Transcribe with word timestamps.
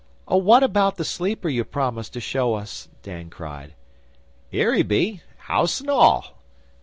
'Oh, 0.27 0.37
what 0.37 0.63
about 0.63 0.95
the 0.97 1.05
sleeper 1.05 1.47
you 1.47 1.63
promised 1.63 2.13
to 2.13 2.19
show 2.19 2.55
us?' 2.55 2.89
Dan 3.03 3.29
cried. 3.29 3.75
''Ere 4.51 4.73
he 4.73 4.81
be 4.81 5.21
house 5.37 5.79
an' 5.79 5.91
all! 5.91 6.41